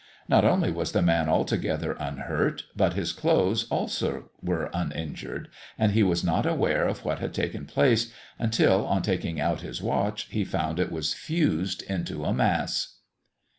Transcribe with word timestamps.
Not 0.27 0.43
only 0.43 0.71
was 0.71 0.93
the 0.93 1.03
man 1.03 1.29
altogether 1.29 1.91
unhurt, 1.99 2.63
but 2.75 2.93
his 2.93 3.13
clothes 3.13 3.67
also 3.69 4.31
were 4.41 4.71
uninjured; 4.73 5.47
and 5.77 5.91
he 5.91 6.01
was 6.01 6.23
not 6.23 6.47
aware 6.47 6.87
of 6.87 7.05
what 7.05 7.19
had 7.19 7.35
taken 7.35 7.67
place 7.67 8.11
until, 8.39 8.83
on 8.87 9.03
taking 9.03 9.39
out 9.39 9.61
his 9.61 9.79
watch, 9.79 10.23
he 10.31 10.43
found 10.43 10.79
it 10.79 10.91
was 10.91 11.13
fused 11.13 11.83
into 11.83 12.25
a 12.25 12.33
mass! 12.33 12.95